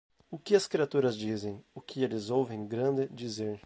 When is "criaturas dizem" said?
0.65-1.63